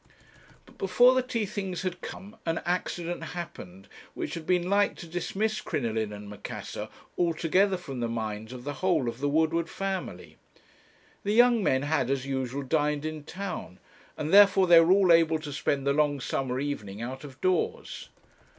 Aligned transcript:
But 0.65 0.79
before 0.79 1.13
the 1.13 1.21
tea 1.21 1.45
things 1.45 1.83
had 1.83 2.01
come, 2.01 2.35
an 2.43 2.59
accident 2.65 3.23
happened, 3.23 3.87
which 4.15 4.33
had 4.33 4.47
been 4.47 4.67
like 4.67 4.95
to 4.95 5.05
dismiss 5.05 5.61
'Crinoline 5.61 6.11
and 6.11 6.27
Macassar' 6.27 6.89
altogether 7.19 7.77
from 7.77 7.99
the 7.99 8.07
minds 8.07 8.51
of 8.51 8.63
the 8.63 8.73
whole 8.81 9.07
of 9.07 9.19
the 9.19 9.29
Woodward 9.29 9.69
family. 9.69 10.37
The 11.23 11.33
young 11.33 11.61
men 11.61 11.83
had, 11.83 12.09
as 12.09 12.25
usual, 12.25 12.63
dined 12.63 13.05
in 13.05 13.25
town, 13.25 13.77
and 14.17 14.33
therefore 14.33 14.65
they 14.65 14.79
were 14.79 14.91
all 14.91 15.11
able 15.13 15.37
to 15.37 15.53
spend 15.53 15.85
the 15.85 15.93
long 15.93 16.19
summer 16.19 16.59
evening 16.59 17.03
out 17.03 17.23
of 17.23 17.39
doors. 17.39 18.09